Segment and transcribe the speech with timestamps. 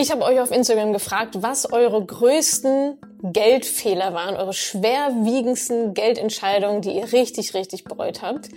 [0.00, 6.92] Ich habe euch auf Instagram gefragt, was eure größten Geldfehler waren, eure schwerwiegendsten Geldentscheidungen, die
[6.92, 8.48] ihr richtig, richtig bereut habt.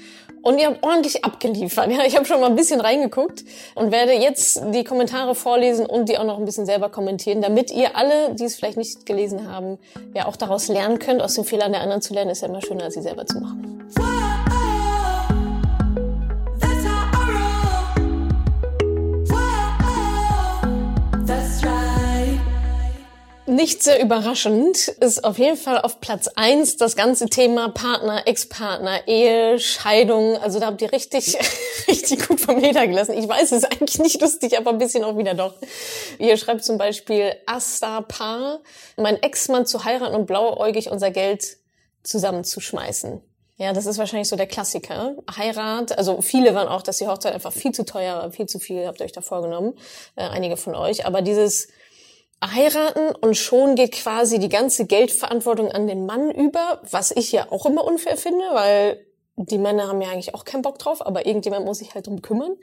[0.41, 1.91] Und ihr habt ordentlich abgeliefert.
[1.91, 3.43] Ja, ich habe schon mal ein bisschen reingeguckt
[3.75, 7.71] und werde jetzt die Kommentare vorlesen und die auch noch ein bisschen selber kommentieren, damit
[7.71, 9.79] ihr alle, die es vielleicht nicht gelesen haben,
[10.13, 11.21] ja auch daraus lernen könnt.
[11.21, 13.41] Aus den Fehlern der anderen zu lernen, ist ja immer schöner, als sie selber zu
[13.41, 13.83] machen.
[23.46, 29.06] Nicht sehr überraschend ist auf jeden Fall auf Platz eins das ganze Thema Partner, Ex-Partner,
[29.06, 30.38] Ehe, Scheidung.
[30.38, 31.38] Also da habt ihr richtig,
[31.90, 33.18] richtig gut vom Leder gelassen.
[33.18, 35.56] Ich weiß, es ist eigentlich nicht lustig, aber ein bisschen auch wieder doch.
[36.20, 38.62] Ihr schreibt zum Beispiel Asta Paar,
[38.96, 41.58] mein Ex-Mann zu heiraten und blauäugig unser Geld
[42.04, 43.22] zusammenzuschmeißen.
[43.58, 45.16] Ja, das ist wahrscheinlich so der Klassiker.
[45.36, 48.58] Heirat, also viele waren auch, dass die Hochzeit einfach viel zu teuer war, viel zu
[48.58, 49.74] viel habt ihr euch da vorgenommen,
[50.16, 51.05] äh, einige von euch.
[51.05, 51.68] Aber dieses
[52.52, 57.52] heiraten und schon geht quasi die ganze Geldverantwortung an den Mann über, was ich ja
[57.52, 61.26] auch immer unfair finde, weil die Männer haben ja eigentlich auch keinen Bock drauf, aber
[61.26, 62.55] irgendjemand muss sich halt drum kümmern.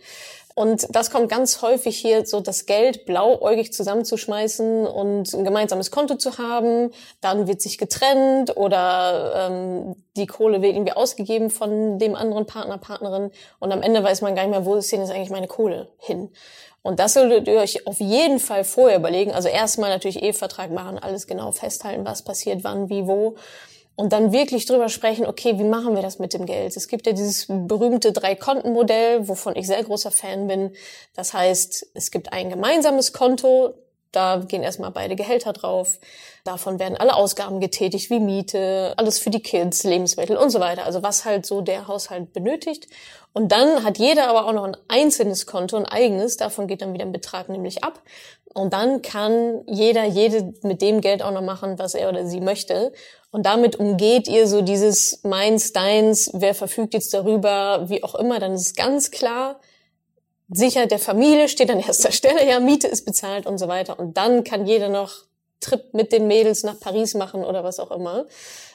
[0.55, 6.17] Und das kommt ganz häufig hier, so das Geld blauäugig zusammenzuschmeißen und ein gemeinsames Konto
[6.17, 6.91] zu haben.
[7.20, 12.78] Dann wird sich getrennt oder ähm, die Kohle wird irgendwie ausgegeben von dem anderen Partner,
[12.78, 13.31] Partnerin.
[13.59, 15.89] Und am Ende weiß man gar nicht mehr, wo ist denn jetzt eigentlich meine Kohle
[15.98, 16.31] hin.
[16.83, 19.33] Und das solltet ihr euch auf jeden Fall vorher überlegen.
[19.33, 23.37] Also erstmal natürlich Ehevertrag machen, alles genau festhalten, was passiert, wann, wie, wo.
[23.97, 26.75] Und dann wirklich drüber sprechen, okay, wie machen wir das mit dem Geld?
[26.75, 30.72] Es gibt ja dieses berühmte Drei-Konten-Modell, wovon ich sehr großer Fan bin.
[31.14, 33.75] Das heißt, es gibt ein gemeinsames Konto,
[34.12, 35.98] da gehen erstmal beide Gehälter drauf.
[36.44, 40.84] Davon werden alle Ausgaben getätigt, wie Miete, alles für die Kids, Lebensmittel und so weiter.
[40.84, 42.88] Also was halt so der Haushalt benötigt.
[43.33, 46.36] Und dann hat jeder aber auch noch ein einzelnes Konto, ein eigenes.
[46.36, 48.00] Davon geht dann wieder ein Betrag nämlich ab.
[48.53, 52.41] Und dann kann jeder, jede mit dem Geld auch noch machen, was er oder sie
[52.41, 52.92] möchte.
[53.31, 58.41] Und damit umgeht ihr so dieses meins, deins, wer verfügt jetzt darüber, wie auch immer.
[58.41, 59.60] Dann ist ganz klar,
[60.53, 63.99] Sicherheit der Familie steht an erster Stelle, ja, Miete ist bezahlt und so weiter.
[63.99, 65.12] Und dann kann jeder noch
[65.61, 68.27] Trip mit den Mädels nach Paris machen oder was auch immer.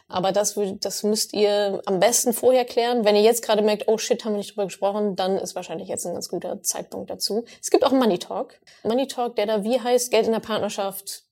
[0.08, 3.06] Aber das, das müsst ihr am besten vorher klären.
[3.06, 5.88] Wenn ihr jetzt gerade merkt, oh shit, haben wir nicht drüber gesprochen, dann ist wahrscheinlich
[5.88, 7.46] jetzt ein ganz guter Zeitpunkt dazu.
[7.60, 8.60] Es gibt auch Money Talk.
[8.84, 11.25] Money Talk, der da wie heißt, Geld in der Partnerschaft,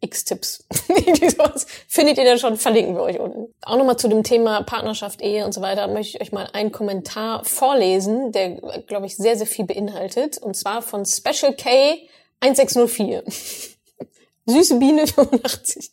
[0.00, 0.64] X-Tipps.
[1.88, 3.52] findet ihr da schon, verlinken wir euch unten.
[3.62, 6.72] Auch nochmal zu dem Thema Partnerschaft, Ehe und so weiter, möchte ich euch mal einen
[6.72, 8.56] Kommentar vorlesen, der,
[8.86, 10.38] glaube ich, sehr, sehr viel beinhaltet.
[10.38, 11.98] Und zwar von Special K
[12.40, 13.24] 1604.
[14.46, 15.90] Süße Biene 85.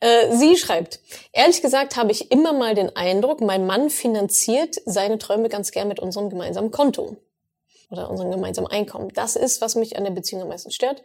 [0.00, 0.98] Äh, sie schreibt,
[1.32, 5.86] ehrlich gesagt habe ich immer mal den Eindruck, mein Mann finanziert seine Träume ganz gern
[5.86, 7.16] mit unserem gemeinsamen Konto
[7.90, 9.12] oder unserem gemeinsamen Einkommen.
[9.14, 11.04] Das ist, was mich an der Beziehung am meisten stört.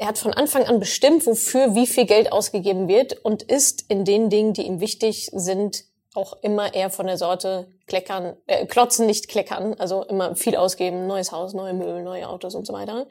[0.00, 4.06] Er hat von Anfang an bestimmt, wofür wie viel Geld ausgegeben wird und ist in
[4.06, 5.84] den Dingen, die ihm wichtig sind,
[6.14, 11.06] auch immer eher von der Sorte kleckern, äh, klotzen, nicht kleckern, also immer viel ausgeben,
[11.06, 13.08] neues Haus, neue Möbel, neue Autos und so weiter.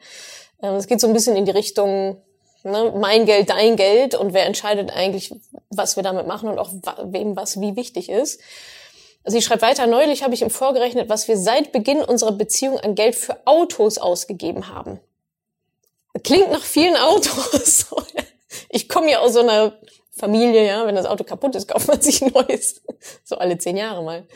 [0.60, 2.20] Ähm, es geht so ein bisschen in die Richtung,
[2.64, 5.32] ne, mein Geld, dein Geld und wer entscheidet eigentlich,
[5.68, 6.72] was wir damit machen und auch
[7.04, 8.40] wem was wie wichtig ist.
[9.24, 12.96] Sie schreibt weiter, neulich habe ich ihm vorgerechnet, was wir seit Beginn unserer Beziehung an
[12.96, 14.98] Geld für Autos ausgegeben haben.
[16.22, 17.86] Klingt nach vielen Autos.
[18.72, 19.78] Ich komme ja aus so einer
[20.10, 22.82] Familie, ja, wenn das Auto kaputt ist, kauft man sich ein neues.
[23.24, 24.26] So alle zehn Jahre mal.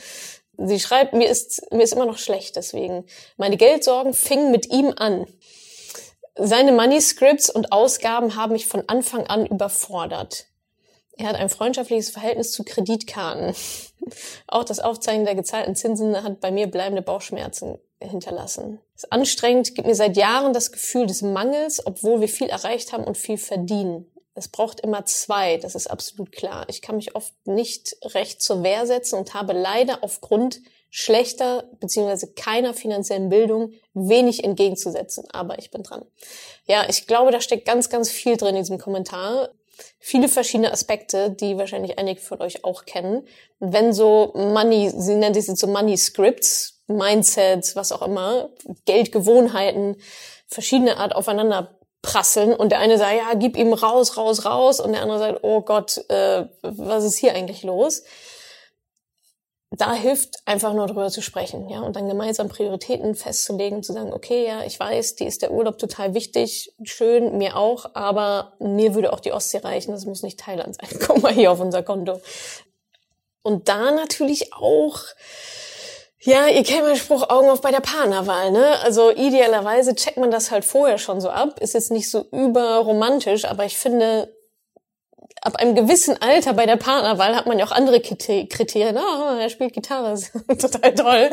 [0.57, 3.05] Sie schreibt, mir ist, mir ist immer noch schlecht deswegen.
[3.37, 5.27] Meine Geldsorgen fingen mit ihm an.
[6.37, 10.47] Seine Money Scripts und Ausgaben haben mich von Anfang an überfordert.
[11.17, 13.55] Er hat ein freundschaftliches Verhältnis zu Kreditkarten.
[14.47, 18.81] Auch das Aufzeichnen der gezahlten Zinsen hat bei mir bleibende Bauchschmerzen hinterlassen.
[18.97, 22.93] Es ist anstrengend, gibt mir seit Jahren das Gefühl des Mangels, obwohl wir viel erreicht
[22.93, 24.11] haben und viel verdienen.
[24.35, 26.67] Es braucht immer zwei, das ist absolut klar.
[26.69, 30.61] Ich kann mich oft nicht recht zur Wehr setzen und habe leider aufgrund
[30.91, 35.25] schlechter beziehungsweise keiner finanziellen Bildung wenig entgegenzusetzen.
[35.33, 36.05] Aber ich bin dran.
[36.67, 39.51] Ja, ich glaube, da steckt ganz, ganz viel drin in diesem Kommentar.
[39.99, 43.27] Viele verschiedene Aspekte, die wahrscheinlich einige von euch auch kennen.
[43.59, 48.51] Wenn so Money, sie es jetzt so Money Scripts, Mindsets, was auch immer,
[48.85, 49.97] Geldgewohnheiten,
[50.47, 54.93] verschiedene Art aufeinander prasseln und der eine sagt, ja, gib ihm raus, raus, raus und
[54.93, 58.05] der andere sagt, oh Gott, äh, was ist hier eigentlich los?
[59.71, 64.13] Da hilft einfach nur drüber zu sprechen, ja, und dann gemeinsam Prioritäten festzulegen, zu sagen,
[64.13, 68.95] okay, ja, ich weiß, die ist der Urlaub total wichtig, schön, mir auch, aber mir
[68.95, 71.01] würde auch die Ostsee reichen, das muss nicht Thailand sein.
[71.07, 72.21] Guck mal hier auf unser Konto.
[73.43, 75.01] Und da natürlich auch
[76.27, 78.81] Ja, ihr kennt meinen Spruch Augen auf bei der Partnerwahl, ne?
[78.83, 81.61] Also idealerweise checkt man das halt vorher schon so ab.
[81.61, 84.35] Ist jetzt nicht so überromantisch, aber ich finde,
[85.43, 88.97] ab einem gewissen Alter bei der Partnerwahl hat man ja auch andere Kriterien.
[88.97, 90.19] Ah, oh, er spielt Gitarre,
[90.49, 91.31] total toll.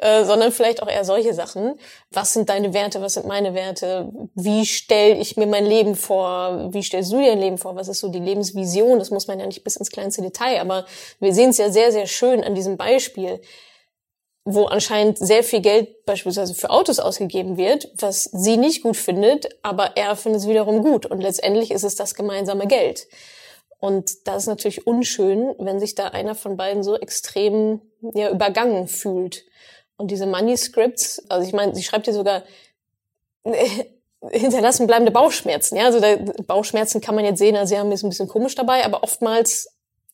[0.00, 1.78] Äh, sondern vielleicht auch eher solche Sachen.
[2.10, 3.00] Was sind deine Werte?
[3.00, 4.10] Was sind meine Werte?
[4.34, 6.72] Wie stelle ich mir mein Leben vor?
[6.72, 7.76] Wie stellst du dir dein Leben vor?
[7.76, 8.98] Was ist so die Lebensvision?
[8.98, 10.84] Das muss man ja nicht bis ins kleinste Detail, aber
[11.20, 13.40] wir sehen es ja sehr, sehr schön an diesem Beispiel
[14.44, 19.48] wo anscheinend sehr viel Geld beispielsweise für Autos ausgegeben wird, was sie nicht gut findet,
[19.62, 21.06] aber er findet es wiederum gut.
[21.06, 23.06] Und letztendlich ist es das gemeinsame Geld.
[23.78, 27.80] Und das ist natürlich unschön, wenn sich da einer von beiden so extrem
[28.14, 29.44] ja, übergangen fühlt.
[29.96, 32.42] Und diese Manuscripts, also ich meine, sie schreibt hier sogar,
[34.30, 35.76] hinterlassen bleibende Bauchschmerzen.
[35.76, 36.16] Ja, also da,
[36.46, 39.68] Bauchschmerzen kann man jetzt sehen, also sie haben es ein bisschen komisch dabei, aber oftmals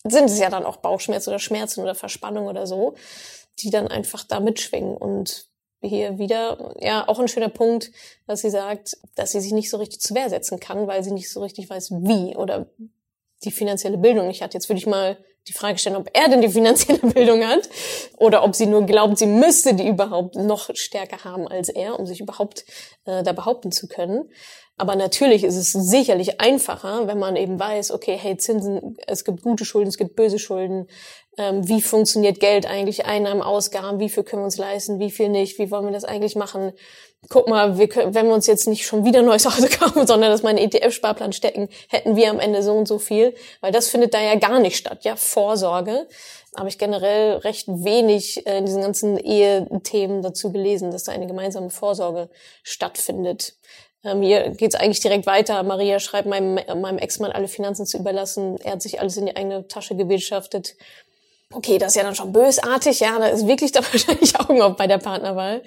[0.05, 2.95] sind es ja dann auch Bauchschmerzen oder Schmerzen oder Verspannung oder so,
[3.63, 4.97] die dann einfach da mitschwingen.
[4.97, 5.49] Und
[5.81, 7.93] hier wieder, ja, auch ein schöner Punkt,
[8.27, 11.13] dass sie sagt, dass sie sich nicht so richtig zu Wehr setzen kann, weil sie
[11.13, 12.67] nicht so richtig weiß, wie oder
[13.45, 14.55] die finanzielle Bildung nicht hat.
[14.55, 17.69] Jetzt würde ich mal die Frage stellen, ob er denn die finanzielle Bildung hat
[18.17, 22.07] oder ob sie nur glaubt, sie müsste die überhaupt noch stärker haben als er, um
[22.07, 22.65] sich überhaupt
[23.05, 24.31] äh, da behaupten zu können.
[24.77, 29.43] Aber natürlich ist es sicherlich einfacher, wenn man eben weiß, okay, hey, Zinsen, es gibt
[29.43, 30.87] gute Schulden, es gibt böse Schulden.
[31.39, 35.29] Ähm, wie funktioniert Geld eigentlich, Einnahmen, Ausgaben, wie viel können wir uns leisten, wie viel
[35.29, 36.73] nicht, wie wollen wir das eigentlich machen?
[37.29, 40.05] Guck mal, wir können, wenn wir uns jetzt nicht schon wieder ein neues Auto kaufen,
[40.05, 43.89] sondern dass meine ETF-Sparplan stecken, hätten wir am Ende so und so viel, weil das
[43.89, 46.09] findet da ja gar nicht statt, ja, Vorsorge.
[46.57, 51.29] Habe ich generell recht wenig äh, in diesen ganzen Ehethemen dazu gelesen, dass da eine
[51.29, 52.31] gemeinsame Vorsorge
[52.65, 53.55] stattfindet.
[54.03, 55.63] Ähm, hier geht's eigentlich direkt weiter.
[55.63, 58.57] Maria schreibt, meinem, meinem Ex-Mann alle Finanzen zu überlassen.
[58.63, 60.75] Er hat sich alles in die eigene Tasche gewirtschaftet.
[61.51, 63.01] Okay, das ist ja dann schon bösartig.
[63.01, 65.63] Ja, da ist wirklich da wahrscheinlich Augen auf bei der Partnerwahl.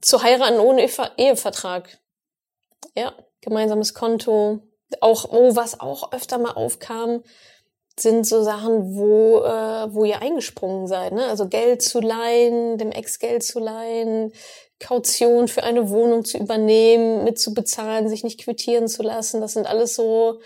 [0.00, 1.98] Zu heiraten ohne Ehevertrag.
[2.96, 4.60] Ja, gemeinsames Konto.
[5.00, 7.22] Auch, oh, was auch öfter mal aufkam,
[7.98, 11.12] sind so Sachen, wo, äh, wo ihr eingesprungen seid.
[11.12, 11.26] Ne?
[11.26, 14.32] Also Geld zu leihen, dem Ex Geld zu leihen,
[14.80, 19.40] Kaution für eine Wohnung zu übernehmen, mitzubezahlen, sich nicht quittieren zu lassen.
[19.40, 20.40] Das sind alles so,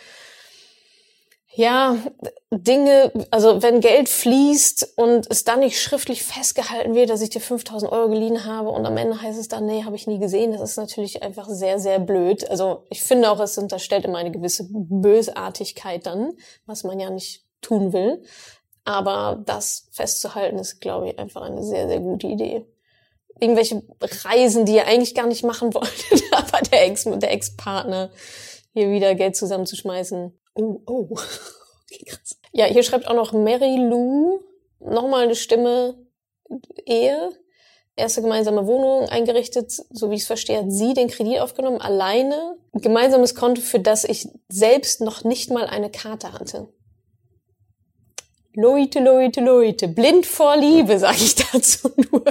[1.56, 1.96] ja,
[2.50, 7.40] Dinge, also wenn Geld fließt und es dann nicht schriftlich festgehalten wird, dass ich dir
[7.40, 10.52] 5000 Euro geliehen habe und am Ende heißt es dann, nee, habe ich nie gesehen,
[10.52, 12.48] das ist natürlich einfach sehr, sehr blöd.
[12.50, 16.32] Also ich finde auch, es unterstellt immer eine gewisse Bösartigkeit dann,
[16.66, 18.22] was man ja nicht tun will.
[18.84, 22.66] Aber das festzuhalten ist, glaube ich, einfach eine sehr, sehr gute Idee
[23.40, 28.10] irgendwelche Reisen, die ihr eigentlich gar nicht machen wolltet, aber der Ex, der Ex-Partner
[28.72, 30.32] hier wieder Geld zusammenzuschmeißen.
[30.54, 31.16] Oh, oh.
[31.92, 32.38] Okay, krass.
[32.52, 34.40] Ja, hier schreibt auch noch Mary Lou,
[34.80, 35.96] nochmal eine Stimme,
[36.86, 37.30] Ehe,
[37.96, 42.56] erste gemeinsame Wohnung eingerichtet, so wie ich es verstehe, hat sie den Kredit aufgenommen, alleine.
[42.72, 46.68] Gemeinsames Konto, für das ich selbst noch nicht mal eine Karte hatte.
[48.54, 52.24] Leute, Leute, Leute, blind vor Liebe, sage ich dazu nur.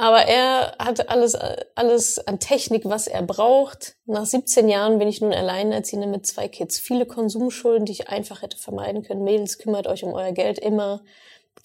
[0.00, 1.36] Aber er hatte alles,
[1.74, 3.96] alles an Technik, was er braucht.
[4.06, 6.78] Nach 17 Jahren bin ich nun alleinerziehende mit zwei Kids.
[6.78, 9.24] Viele Konsumschulden, die ich einfach hätte vermeiden können.
[9.24, 11.02] Mädels, kümmert euch um euer Geld immer.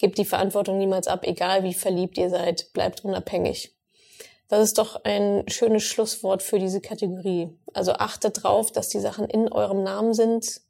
[0.00, 2.72] Gebt die Verantwortung niemals ab, egal wie verliebt ihr seid.
[2.72, 3.72] Bleibt unabhängig.
[4.48, 7.56] Das ist doch ein schönes Schlusswort für diese Kategorie.
[7.72, 10.60] Also achtet drauf, dass die Sachen in eurem Namen sind.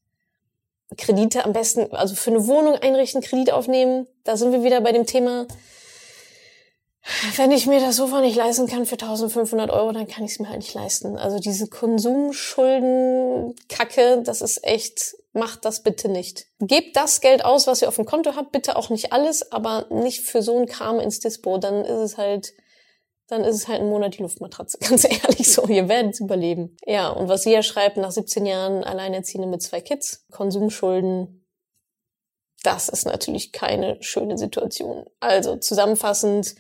[0.99, 4.07] Kredite am besten, also für eine Wohnung einrichten, Kredit aufnehmen.
[4.23, 5.47] Da sind wir wieder bei dem Thema,
[7.37, 10.39] wenn ich mir das Sofa nicht leisten kann für 1500 Euro, dann kann ich es
[10.39, 11.19] mir halt nicht leisten.
[11.19, 16.47] Also diese Konsumschulden-Kacke, das ist echt, macht das bitte nicht.
[16.61, 19.85] Gebt das Geld aus, was ihr auf dem Konto habt, bitte auch nicht alles, aber
[19.91, 21.59] nicht für so ein Kram ins Dispo.
[21.59, 22.55] Dann ist es halt,
[23.29, 24.79] dann ist es halt ein Monat die Luftmatratze.
[24.81, 26.75] Ganz ehrlich so, ihr werdet überleben.
[26.87, 31.44] Ja, und was sie ja schreibt, nach 17 Jahren Alleinerziehende mit zwei Kids, Konsumschulden,
[32.65, 35.07] das ist natürlich keine schöne Situation.
[35.21, 36.55] Also zusammenfassend,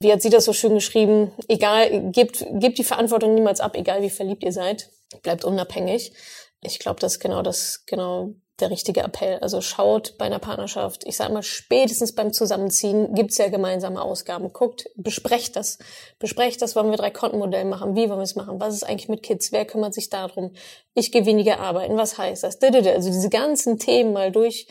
[0.00, 1.32] wie hat sie das so schön geschrieben?
[1.48, 4.90] Egal, gebt, gebt die Verantwortung niemals ab, egal wie verliebt ihr seid.
[5.22, 6.12] Bleibt unabhängig.
[6.60, 9.38] Ich glaube, das ist genau das, genau der richtige Appell.
[9.38, 14.52] Also schaut bei einer Partnerschaft, ich sage mal, spätestens beim Zusammenziehen gibt's ja gemeinsame Ausgaben.
[14.52, 15.78] Guckt, besprecht das.
[16.18, 19.08] Besprecht das, wollen wir drei Kontenmodelle machen, wie wollen wir es machen, was ist eigentlich
[19.08, 20.52] mit Kids, wer kümmert sich darum,
[20.94, 22.60] ich gehe weniger arbeiten, was heißt das?
[22.60, 24.66] Also diese ganzen Themen mal durch,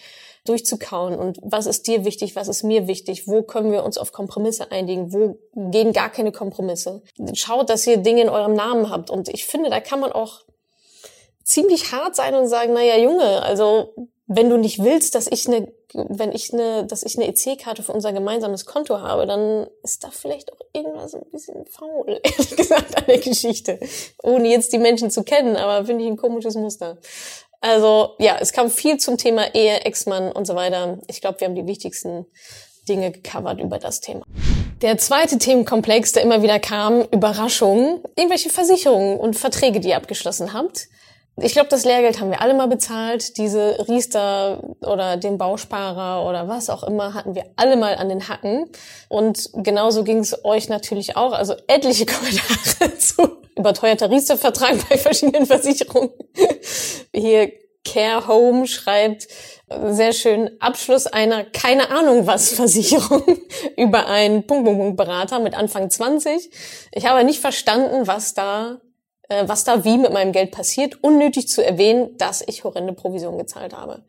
[0.48, 4.12] durchzukauen und was ist dir wichtig, was ist mir wichtig, wo können wir uns auf
[4.12, 5.38] Kompromisse einigen, wo
[5.72, 7.02] gehen gar keine Kompromisse.
[7.34, 10.42] Schaut, dass ihr Dinge in eurem Namen habt und ich finde, da kann man auch
[11.44, 13.94] ziemlich hart sein und sagen, naja, Junge, also
[14.28, 17.94] wenn du nicht willst, dass ich eine wenn ich eine, dass ich eine EC-Karte für
[17.94, 22.98] unser gemeinsames Konto habe, dann ist da vielleicht auch irgendwas ein bisschen faul, ehrlich gesagt,
[22.98, 23.80] an der Geschichte.
[24.22, 26.98] Ohne jetzt die Menschen zu kennen, aber finde ich ein komisches Muster.
[27.62, 31.00] Also ja, es kam viel zum Thema Ehe, Ex-Mann und so weiter.
[31.08, 32.26] Ich glaube, wir haben die wichtigsten
[32.88, 34.24] Dinge gecovert über das Thema.
[34.82, 40.54] Der zweite Themenkomplex, der immer wieder kam, Überraschungen, irgendwelche Versicherungen und Verträge, die ihr abgeschlossen
[40.54, 40.88] habt.
[41.40, 43.38] Ich glaube, das Lehrgeld haben wir alle mal bezahlt.
[43.38, 48.28] Diese Riester oder den Bausparer oder was auch immer hatten wir alle mal an den
[48.28, 48.66] Hacken.
[49.08, 51.34] Und genauso ging es euch natürlich auch.
[51.34, 56.10] Also etliche Kommentare zu überteuerter Riester-Vertrag bei verschiedenen Versicherungen.
[57.14, 57.52] Hier
[57.86, 59.28] Care Home schreibt
[59.90, 63.24] sehr schön Abschluss einer keine Ahnung was Versicherung
[63.78, 66.50] über einen Punkt, Punkt, Punkt Berater mit Anfang 20.
[66.92, 68.80] Ich habe nicht verstanden, was da
[69.30, 73.74] was da wie mit meinem Geld passiert, unnötig zu erwähnen, dass ich horrende Provision gezahlt
[73.74, 74.04] habe.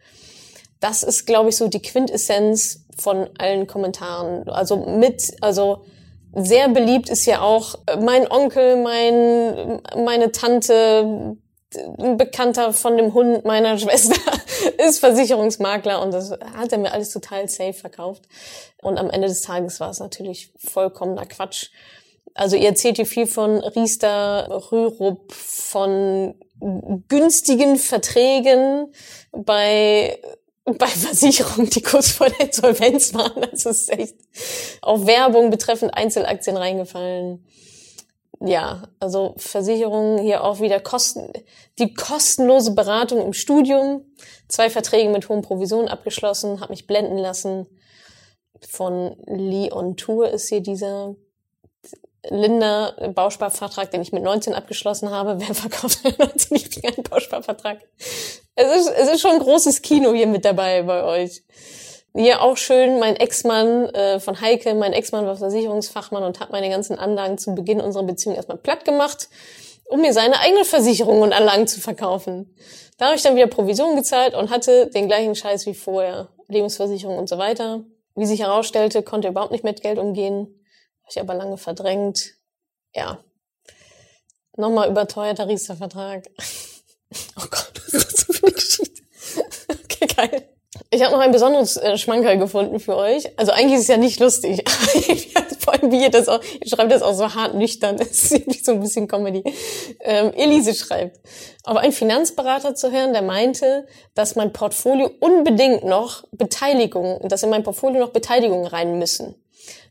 [0.80, 4.48] Das ist, glaube ich, so die Quintessenz von allen Kommentaren.
[4.48, 5.84] Also mit, also
[6.34, 11.36] sehr beliebt ist ja auch äh, mein Onkel, mein, meine Tante,
[11.98, 14.16] ein Bekannter von dem Hund meiner Schwester
[14.86, 18.22] ist Versicherungsmakler und das hat er mir alles total safe verkauft.
[18.80, 21.70] Und am Ende des Tages war es natürlich vollkommener Quatsch.
[22.34, 26.34] Also ihr erzählt hier viel von Riester, Rürup, von
[27.08, 28.92] günstigen Verträgen
[29.32, 30.18] bei
[30.76, 33.46] bei Versicherungen, die kurz vor der Insolvenz waren.
[33.50, 34.16] Das ist echt
[34.82, 37.44] auf Werbung betreffend Einzelaktien reingefallen.
[38.40, 41.32] Ja, also Versicherungen hier auch wieder Kosten,
[41.78, 44.04] die kostenlose Beratung im Studium,
[44.46, 47.66] zwei Verträge mit hohen Provisionen abgeschlossen, habe mich blenden lassen.
[48.60, 51.16] Von Lee on Tour ist hier dieser
[52.30, 55.36] Linda Bausparvertrag, den ich mit 19 abgeschlossen habe.
[55.38, 56.18] Wer verkauft mit
[56.50, 57.78] 19 einen Bausparvertrag?
[58.54, 61.42] Es ist, es ist schon ein großes Kino hier mit dabei bei euch.
[62.14, 66.68] Hier auch schön, mein Ex-Mann äh, von Heike, mein Ex-Mann war Versicherungsfachmann und hat meine
[66.70, 69.28] ganzen Anlagen zu Beginn unserer Beziehung erstmal platt gemacht,
[69.84, 72.54] um mir seine eigenen Versicherungen und Anlagen zu verkaufen.
[72.96, 76.28] Da habe ich dann wieder Provision gezahlt und hatte den gleichen Scheiß wie vorher.
[76.48, 77.84] Lebensversicherung und so weiter.
[78.16, 80.57] Wie sich herausstellte, konnte er überhaupt nicht mit Geld umgehen.
[81.08, 82.34] Habe ich aber lange verdrängt.
[82.94, 83.24] Ja.
[84.58, 86.28] Nochmal überteuerter Riester-Vertrag.
[87.34, 89.02] Oh Gott, was ist das für eine Geschichte?
[89.84, 90.48] Okay, geil.
[90.90, 93.26] Ich habe noch ein besonderes äh, Schmankerl gefunden für euch.
[93.38, 94.68] Also eigentlich ist es ja nicht lustig.
[95.60, 97.96] Vor allem wie ihr das auch, ihr schreibt das auch so hart nüchtern.
[97.96, 99.42] Das ist irgendwie so ein bisschen Comedy.
[100.00, 101.20] Ähm, Elise schreibt,
[101.64, 107.48] auf einen Finanzberater zu hören, der meinte, dass mein Portfolio unbedingt noch Beteiligung, dass in
[107.48, 109.42] mein Portfolio noch Beteiligungen rein müssen.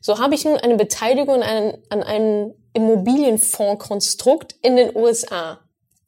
[0.01, 5.59] So habe ich nun eine Beteiligung an, an einem Immobilienfondskonstrukt in den USA.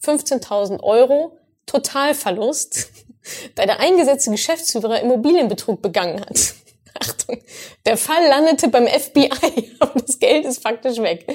[0.03, 2.89] 15.000 Euro, Totalverlust,
[3.55, 6.37] da der eingesetzte Geschäftsführer Immobilienbetrug begangen hat.
[6.99, 7.41] Achtung,
[7.85, 9.29] der Fall landete beim FBI,
[9.79, 11.25] aber das Geld ist faktisch weg.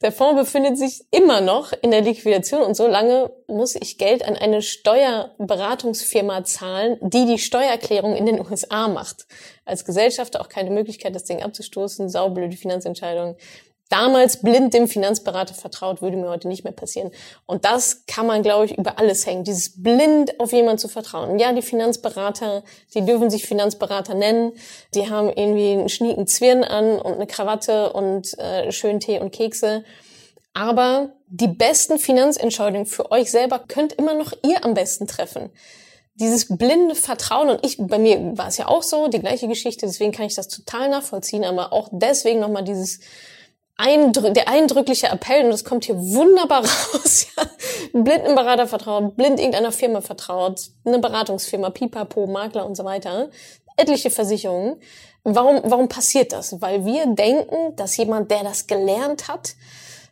[0.00, 4.24] Der Fonds befindet sich immer noch in der Liquidation und so lange muss ich Geld
[4.24, 9.26] an eine Steuerberatungsfirma zahlen, die die Steuererklärung in den USA macht.
[9.64, 13.36] Als Gesellschafter auch keine Möglichkeit, das Ding abzustoßen, saublöde Finanzentscheidung
[13.92, 17.10] damals blind dem Finanzberater vertraut, würde mir heute nicht mehr passieren.
[17.44, 19.44] Und das kann man, glaube ich, über alles hängen.
[19.44, 21.38] Dieses blind auf jemanden zu vertrauen.
[21.38, 22.62] Ja, die Finanzberater,
[22.94, 24.52] die dürfen sich Finanzberater nennen.
[24.94, 29.30] Die haben irgendwie einen schnieken Zwirn an und eine Krawatte und äh, schön Tee und
[29.30, 29.84] Kekse.
[30.54, 35.50] Aber die besten Finanzentscheidungen für euch selber könnt immer noch ihr am besten treffen.
[36.14, 39.86] Dieses blinde Vertrauen und ich, bei mir war es ja auch so, die gleiche Geschichte,
[39.86, 43.00] deswegen kann ich das total nachvollziehen, aber auch deswegen nochmal dieses
[43.76, 46.60] eindrü der eindrückliche Appell, und das kommt hier wunderbar
[46.94, 47.44] raus, ja,
[47.92, 53.30] blind Berater vertraut, blind irgendeiner Firma vertraut, eine Beratungsfirma, Pipapo, Makler und so weiter,
[53.76, 54.76] etliche Versicherungen.
[55.24, 56.60] Warum, warum passiert das?
[56.60, 59.54] Weil wir denken, dass jemand, der das gelernt hat,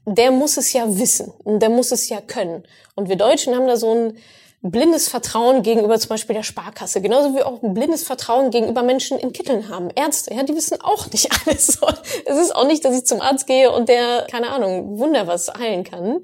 [0.07, 2.65] der muss es ja wissen und der muss es ja können.
[2.95, 4.19] Und wir Deutschen haben da so ein,
[4.63, 9.19] blindes Vertrauen gegenüber zum Beispiel der Sparkasse, genauso wie auch ein blindes Vertrauen gegenüber Menschen
[9.19, 9.89] in Kitteln haben.
[9.95, 11.79] Ärzte, ja, die wissen auch nicht alles.
[12.27, 15.53] Es ist auch nicht, dass ich zum Arzt gehe und der, keine Ahnung, Wunder was
[15.55, 16.21] heilen kann.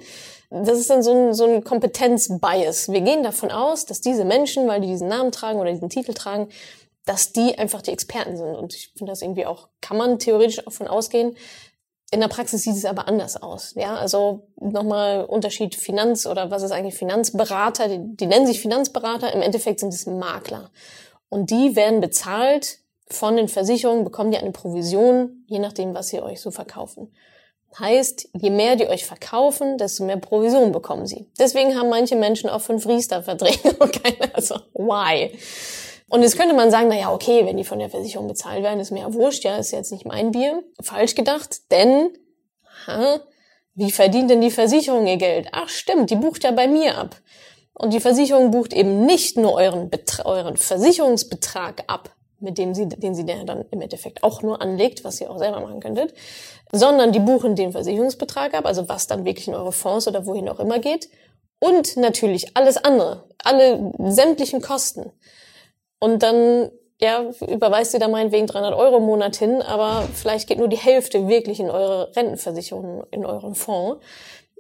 [0.50, 2.92] Das ist dann so ein, so ein Kompetenzbias.
[2.92, 6.14] Wir gehen davon aus, dass diese Menschen, weil die diesen Namen tragen oder diesen Titel
[6.14, 6.48] tragen,
[7.04, 8.54] dass die einfach die Experten sind.
[8.54, 11.36] Und ich finde das irgendwie auch, kann man theoretisch davon ausgehen,
[12.10, 13.74] in der Praxis sieht es aber anders aus.
[13.74, 17.88] Ja, also nochmal Unterschied Finanz oder was ist eigentlich Finanzberater?
[17.88, 19.32] Die, die nennen sich Finanzberater.
[19.32, 20.70] Im Endeffekt sind es Makler.
[21.28, 26.20] Und die werden bezahlt von den Versicherungen, bekommen die eine Provision, je nachdem, was sie
[26.20, 27.12] euch so verkaufen.
[27.78, 31.26] Heißt, je mehr die euch verkaufen, desto mehr Provision bekommen sie.
[31.38, 35.36] Deswegen haben manche Menschen auch fünf Riester-Verträge und keine, also why?
[36.08, 38.78] Und jetzt könnte man sagen, na ja, okay, wenn die von der Versicherung bezahlt werden,
[38.78, 40.62] ist mir ja wurscht, ja, ist jetzt nicht mein Bier.
[40.80, 42.10] Falsch gedacht, denn,
[42.86, 43.20] ha,
[43.74, 45.48] wie verdient denn die Versicherung ihr Geld?
[45.52, 47.16] Ach stimmt, die bucht ja bei mir ab.
[47.74, 52.88] Und die Versicherung bucht eben nicht nur euren, Betra euren Versicherungsbetrag ab, mit dem sie,
[52.88, 56.14] den sie dann im Endeffekt auch nur anlegt, was ihr auch selber machen könntet,
[56.72, 60.48] sondern die buchen den Versicherungsbetrag ab, also was dann wirklich in eure Fonds oder wohin
[60.48, 61.10] auch immer geht,
[61.58, 65.12] und natürlich alles andere, alle sämtlichen Kosten.
[65.98, 70.58] Und dann, ja, überweist ihr da meinetwegen 300 Euro im Monat hin, aber vielleicht geht
[70.58, 74.02] nur die Hälfte wirklich in eure Rentenversicherung, in euren Fonds.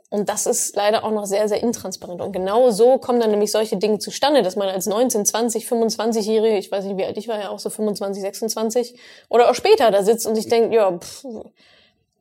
[0.08, 2.20] Und das ist leider auch noch sehr, sehr intransparent.
[2.20, 6.58] Und genau so kommen dann nämlich solche Dinge zustande, dass man als 19, 20, 25-Jährige,
[6.58, 9.90] ich weiß nicht, wie alt ich war, ja auch so 25, 26, oder auch später
[9.90, 11.24] da sitzt und sich denkt, ja, pff,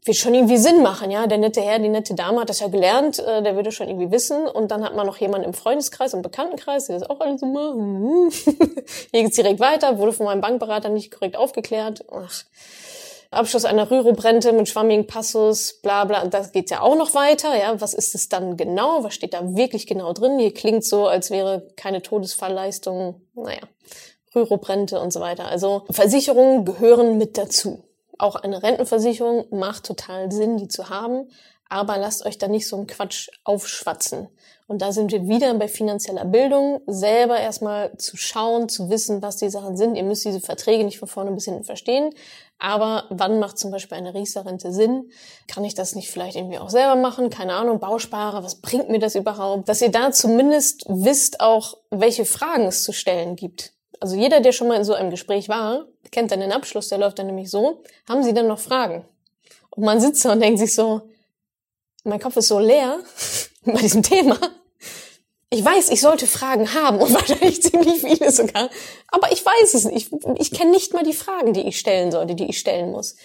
[0.05, 1.27] wird schon irgendwie Sinn machen, ja.
[1.27, 4.12] Der nette Herr, die nette Dame hat das ja gelernt, äh, der würde schon irgendwie
[4.12, 4.47] wissen.
[4.47, 7.47] Und dann hat man noch jemanden im Freundeskreis und Bekanntenkreis, der das auch alles so
[7.47, 8.33] macht.
[9.12, 12.05] Hier geht's direkt weiter, wurde von meinem Bankberater nicht korrekt aufgeklärt.
[12.12, 12.43] Ach.
[13.31, 16.25] Abschluss einer Rürup-Rente mit schwammigen Passus, bla bla.
[16.25, 17.57] Das geht ja auch noch weiter.
[17.57, 19.03] Ja, was ist es dann genau?
[19.03, 20.39] Was steht da wirklich genau drin?
[20.39, 23.21] Hier klingt so, als wäre keine Todesfallleistung.
[23.33, 23.62] Naja,
[24.35, 25.47] Rürup-Rente und so weiter.
[25.47, 27.85] Also Versicherungen gehören mit dazu.
[28.17, 31.29] Auch eine Rentenversicherung macht total Sinn, die zu haben,
[31.69, 34.29] aber lasst euch da nicht so einen Quatsch aufschwatzen.
[34.67, 39.38] Und da sind wir wieder bei finanzieller Bildung, selber erstmal zu schauen, zu wissen, was
[39.38, 39.95] die Sachen sind.
[39.95, 42.12] Ihr müsst diese Verträge nicht von vorne bis hinten verstehen,
[42.57, 45.12] aber wann macht zum Beispiel eine Riester-Rente Sinn?
[45.48, 47.29] Kann ich das nicht vielleicht irgendwie auch selber machen?
[47.29, 49.69] Keine Ahnung, Bausparer, was bringt mir das überhaupt?
[49.69, 53.75] Dass ihr da zumindest wisst auch, welche Fragen es zu stellen gibt.
[53.99, 56.97] Also jeder, der schon mal in so einem Gespräch war, kennt dann den Abschluss, der
[56.97, 59.05] läuft dann nämlich so, haben Sie denn noch Fragen?
[59.69, 61.01] Und man sitzt da und denkt sich so,
[62.03, 62.99] mein Kopf ist so leer
[63.65, 64.37] bei diesem Thema.
[65.49, 68.69] Ich weiß, ich sollte Fragen haben und wahrscheinlich ziemlich viele sogar.
[69.07, 70.11] Aber ich weiß es nicht.
[70.11, 73.15] Ich, ich kenne nicht mal die Fragen, die ich stellen sollte, die ich stellen muss.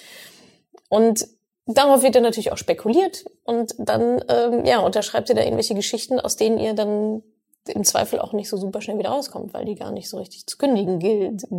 [0.88, 1.26] Und
[1.66, 3.24] darauf wird dann natürlich auch spekuliert.
[3.44, 7.22] Und dann, ähm, ja, unterschreibt ihr da irgendwelche Geschichten, aus denen ihr dann
[7.68, 10.46] im Zweifel auch nicht so super schnell wieder rauskommt, weil die gar nicht so richtig
[10.46, 10.98] zu kündigen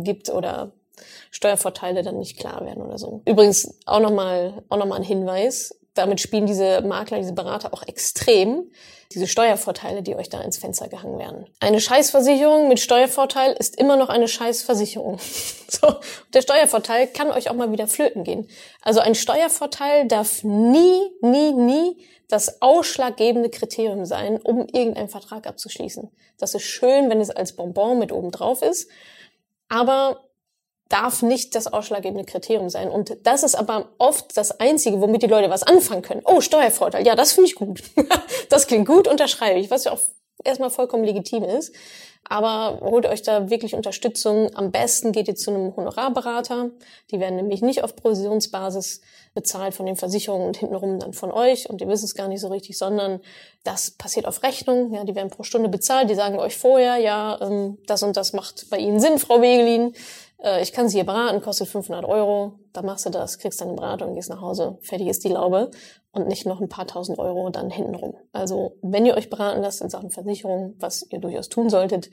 [0.04, 0.72] gibt oder
[1.30, 3.22] Steuervorteile dann nicht klar werden oder so.
[3.24, 5.78] Übrigens auch nochmal auch noch mal ein Hinweis.
[5.94, 8.70] Damit spielen diese Makler, diese Berater auch extrem
[9.12, 11.46] diese Steuervorteile, die euch da ins Fenster gehangen werden.
[11.60, 15.18] Eine Scheißversicherung mit Steuervorteil ist immer noch eine Scheißversicherung.
[15.68, 15.96] so,
[16.32, 18.48] der Steuervorteil kann euch auch mal wieder flöten gehen.
[18.80, 26.10] Also ein Steuervorteil darf nie, nie, nie das ausschlaggebende Kriterium sein, um irgendeinen Vertrag abzuschließen.
[26.38, 28.88] Das ist schön, wenn es als Bonbon mit oben drauf ist,
[29.68, 30.24] aber
[30.92, 32.90] darf nicht das ausschlaggebende Kriterium sein.
[32.90, 36.22] Und das ist aber oft das Einzige, womit die Leute was anfangen können.
[36.24, 37.06] Oh, Steuervorteil.
[37.06, 37.82] Ja, das finde ich gut.
[38.50, 40.00] das klingt gut, unterschreibe ich, was ja auch
[40.44, 41.74] erstmal vollkommen legitim ist.
[42.28, 44.54] Aber holt euch da wirklich Unterstützung.
[44.54, 46.70] Am besten geht ihr zu einem Honorarberater.
[47.10, 49.00] Die werden nämlich nicht auf Provisionsbasis
[49.34, 52.40] bezahlt von den Versicherungen und hintenrum dann von euch und ihr wisst es gar nicht
[52.40, 53.20] so richtig, sondern
[53.64, 54.92] das passiert auf Rechnung.
[54.94, 56.10] Ja, die werden pro Stunde bezahlt.
[56.10, 59.94] Die sagen euch vorher, ja, ähm, das und das macht bei Ihnen Sinn, Frau Wegelin.
[60.42, 62.54] Äh, ich kann Sie hier beraten, kostet 500 Euro.
[62.72, 65.70] Da machst du das, kriegst deine Beratung, gehst nach Hause, fertig ist die Laube
[66.12, 68.14] und nicht noch ein paar tausend Euro dann hintenrum.
[68.32, 72.10] Also wenn ihr euch beraten lasst in Sachen Versicherung, was ihr durchaus tun solltet,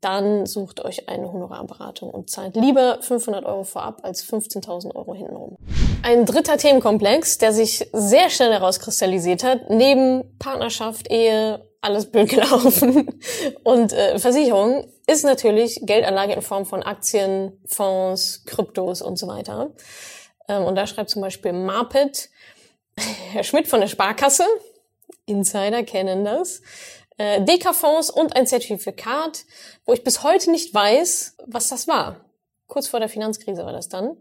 [0.00, 5.56] dann sucht euch eine Honorarberatung und zahlt lieber 500 Euro vorab als 15.000 Euro hintenrum.
[6.02, 13.20] Ein dritter Themenkomplex, der sich sehr schnell herauskristallisiert hat, neben Partnerschaft, Ehe, alles blöd gelaufen
[13.62, 19.70] und äh, Versicherung, ist natürlich Geldanlage in Form von Aktien, Fonds, Kryptos und so weiter.
[20.48, 22.28] Ähm, und da schreibt zum Beispiel Marpet,
[23.32, 24.44] Herr Schmidt von der Sparkasse,
[25.26, 26.60] Insider kennen das,
[27.18, 29.44] äh, DK-Fonds und ein Zertifikat,
[29.84, 32.20] wo ich bis heute nicht weiß, was das war.
[32.66, 34.16] Kurz vor der Finanzkrise war das dann.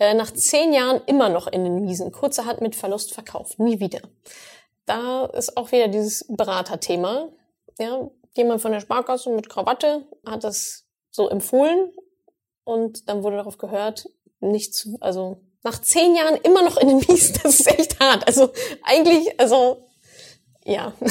[0.00, 4.00] Äh, nach zehn Jahren immer noch in den Miesen, kurzerhand mit Verlust verkauft, nie wieder.
[4.86, 7.28] Da ist auch wieder dieses Beraterthema.
[7.78, 11.92] Ja, jemand von der Sparkasse mit Krawatte hat das so empfohlen
[12.64, 14.08] und dann wurde darauf gehört,
[14.40, 18.26] nicht zu, also nach zehn Jahren immer noch in den Miesen, das ist echt hart.
[18.26, 18.50] Also
[18.82, 19.86] eigentlich, also
[20.64, 20.92] ja.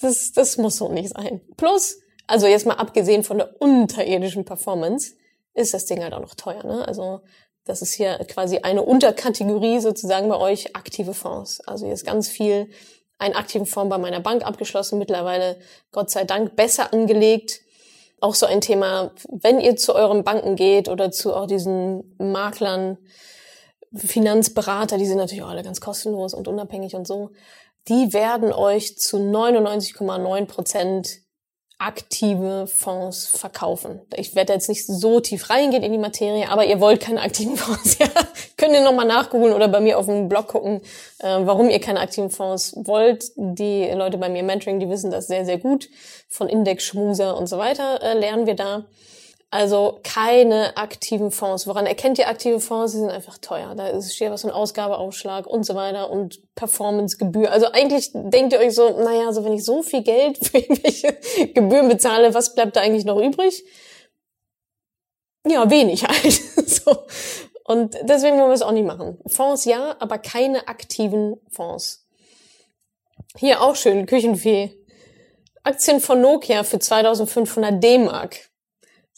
[0.00, 1.40] Das, das muss so nicht sein.
[1.56, 5.14] Plus, also jetzt mal abgesehen von der unterirdischen Performance,
[5.54, 6.62] ist das Ding halt auch noch teuer.
[6.62, 6.86] Ne?
[6.86, 7.22] Also
[7.68, 11.60] das ist hier quasi eine Unterkategorie sozusagen bei euch aktive Fonds.
[11.60, 12.68] Also hier ist ganz viel
[13.18, 15.58] ein aktiven Fonds bei meiner Bank abgeschlossen, mittlerweile
[15.92, 17.60] Gott sei Dank besser angelegt.
[18.20, 22.98] Auch so ein Thema, wenn ihr zu euren Banken geht oder zu auch diesen Maklern,
[23.94, 27.30] Finanzberater, die sind natürlich auch alle ganz kostenlos und unabhängig und so
[27.88, 31.20] die werden euch zu 99,9 Prozent
[31.78, 34.00] aktive Fonds verkaufen.
[34.16, 37.56] Ich werde jetzt nicht so tief reingehen in die Materie, aber ihr wollt keine aktiven
[37.56, 38.08] Fonds, ja,
[38.56, 40.80] könnt ihr nochmal nachgoogeln oder bei mir auf dem Blog gucken,
[41.20, 43.30] äh, warum ihr keine aktiven Fonds wollt.
[43.36, 45.88] Die Leute bei mir Mentoring, die wissen das sehr, sehr gut.
[46.28, 48.84] Von Index, Schmuser und so weiter äh, lernen wir da.
[49.50, 51.66] Also keine aktiven Fonds.
[51.66, 52.92] Woran erkennt ihr aktive Fonds?
[52.92, 53.74] Sie sind einfach teuer.
[53.74, 57.50] Da ist steht was von Ausgabeaufschlag und so weiter und Performancegebühr.
[57.50, 61.16] Also eigentlich denkt ihr euch so, naja, also wenn ich so viel Geld für irgendwelche
[61.54, 63.64] Gebühren bezahle, was bleibt da eigentlich noch übrig?
[65.46, 66.32] Ja, wenig halt.
[66.68, 67.06] so.
[67.64, 69.18] Und deswegen wollen wir es auch nicht machen.
[69.26, 72.06] Fonds ja, aber keine aktiven Fonds.
[73.36, 74.74] Hier auch schön, Küchenfee.
[75.62, 78.47] Aktien von Nokia für 2500 D-Mark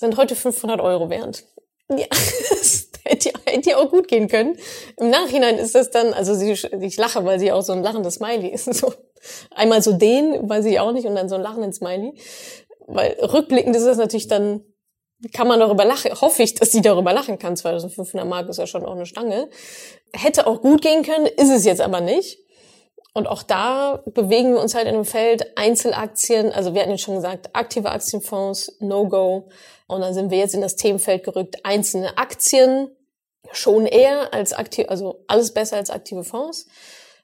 [0.01, 1.45] sind heute 500 Euro wert.
[1.91, 2.07] Ja,
[2.51, 4.57] das hätte, hätte auch gut gehen können.
[4.97, 8.15] Im Nachhinein ist das dann, also sie, ich lache, weil sie auch so ein lachendes
[8.15, 8.69] Smiley ist.
[8.81, 8.95] So
[9.55, 12.15] einmal so den, weiß ich auch nicht, und dann so ein lachenden Smiley.
[12.87, 14.65] Weil rückblickend ist das natürlich dann,
[15.35, 17.55] kann man darüber lachen, hoffe ich, dass sie darüber lachen kann.
[17.55, 19.51] 2500 Mark ist ja schon auch eine Stange.
[20.15, 22.39] Hätte auch gut gehen können, ist es jetzt aber nicht.
[23.13, 26.99] Und auch da bewegen wir uns halt in einem Feld Einzelaktien, also wir hatten ja
[26.99, 29.49] schon gesagt, aktive Aktienfonds, No-Go.
[29.89, 32.89] Und dann sind wir jetzt in das Themenfeld gerückt, einzelne Aktien,
[33.53, 36.69] schon eher als aktiv, also alles besser als aktive Fonds.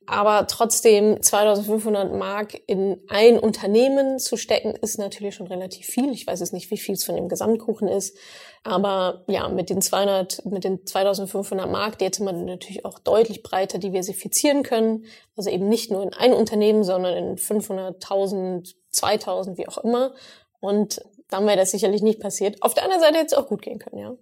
[0.07, 6.12] Aber trotzdem 2500 Mark in ein Unternehmen zu stecken, ist natürlich schon relativ viel.
[6.12, 8.16] Ich weiß jetzt nicht, wie viel es von dem Gesamtkuchen ist.
[8.62, 13.42] Aber ja, mit den 200, mit den 2500 Mark, die hätte man natürlich auch deutlich
[13.42, 15.07] breiter diversifizieren können.
[15.37, 20.14] Also eben nicht nur in ein Unternehmen, sondern in 500.000, 2000, wie auch immer.
[20.61, 22.62] Und dann wäre das sicherlich nicht passiert.
[22.62, 24.16] Auf der anderen Seite hätte es auch gut gehen können, ja.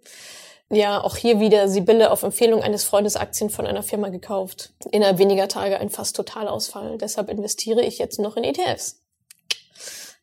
[0.70, 4.72] Ja, auch hier wieder Sibylle auf Empfehlung eines Freundes Aktien von einer Firma gekauft.
[4.90, 6.98] Innerhalb weniger Tage ein fast Totalausfall.
[6.98, 9.02] Deshalb investiere ich jetzt noch in ETFs.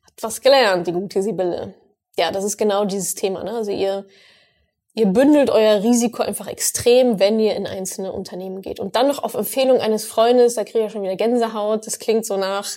[0.04, 1.74] Hat was gelernt, die gute Sibylle.
[2.18, 3.44] Ja, das ist genau dieses Thema.
[3.44, 3.52] Ne?
[3.52, 4.04] Also ihr,
[4.94, 8.80] ihr bündelt euer Risiko einfach extrem, wenn ihr in einzelne Unternehmen geht.
[8.80, 11.86] Und dann noch auf Empfehlung eines Freundes, da kriege ich schon wieder Gänsehaut.
[11.86, 12.68] Das klingt so nach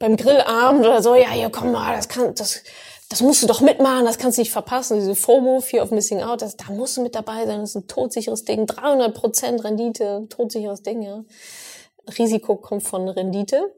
[0.00, 2.64] beim Grillabend oder so, ja, hier komm mal, das kann, das,
[3.10, 5.00] das musst du doch mitmachen, das kannst du nicht verpassen.
[5.00, 7.58] Diese FOMO, Fear of Missing Out, das, da musst du mit dabei sein.
[7.60, 8.66] Das ist ein todsicheres Ding.
[8.66, 11.24] 300 Prozent Rendite, todsicheres Ding, ja.
[12.18, 13.74] Risiko kommt von Rendite.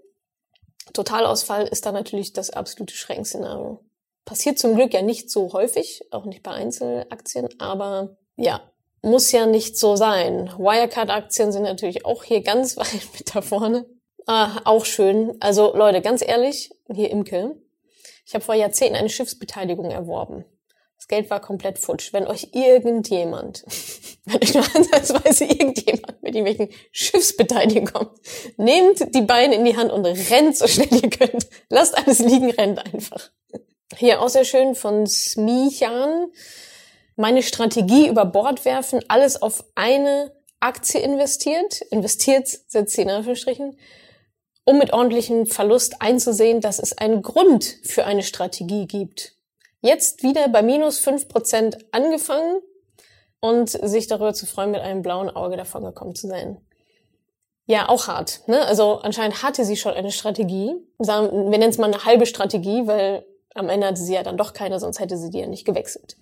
[0.92, 3.81] Totalausfall ist da natürlich das absolute Schreckensszenario.
[4.27, 8.61] Passiert zum Glück ja nicht so häufig, auch nicht bei Einzelaktien, aber ja,
[9.01, 10.53] muss ja nicht so sein.
[10.59, 13.87] Wirecard-Aktien sind natürlich auch hier ganz weit mit da vorne.
[14.27, 15.38] Ah, auch schön.
[15.40, 17.57] Also Leute, ganz ehrlich, hier Imke,
[18.25, 20.45] ich habe vor Jahrzehnten eine Schiffsbeteiligung erworben.
[21.03, 22.13] Das Geld war komplett futsch.
[22.13, 23.65] Wenn euch irgendjemand,
[24.25, 28.13] wenn euch nur ansatzweise irgendjemand mit irgendwelchen Schiffsbeteiligungen kommt,
[28.57, 31.49] nehmt die Beine in die Hand und rennt so schnell ihr könnt.
[31.69, 33.31] Lasst alles liegen, rennt einfach.
[33.97, 36.29] Hier auch sehr schön von Smichan.
[37.17, 41.81] Meine Strategie über Bord werfen, alles auf eine Aktie investiert.
[41.91, 43.77] Investiert, setzt sie in Anführungsstrichen
[44.64, 49.35] um mit ordentlichem Verlust einzusehen, dass es einen Grund für eine Strategie gibt.
[49.81, 52.61] Jetzt wieder bei minus fünf Prozent angefangen
[53.40, 56.61] und sich darüber zu freuen, mit einem blauen Auge davon gekommen zu sein.
[57.66, 58.46] Ja, auch hart.
[58.46, 58.64] Ne?
[58.66, 60.75] Also anscheinend hatte sie schon eine Strategie.
[60.98, 64.53] wir nennen es mal eine halbe Strategie, weil am Ende hatte sie ja dann doch
[64.53, 66.16] keine, sonst hätte sie die ja nicht gewechselt.